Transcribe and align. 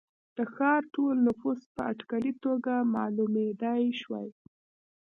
د 0.35 0.37
ښار 0.53 0.81
ټول 0.93 1.15
نفوس 1.27 1.59
په 1.73 1.81
اټکلي 1.91 2.33
توګه 2.45 2.73
معلومېدای 2.95 3.83
شوای. 4.01 4.29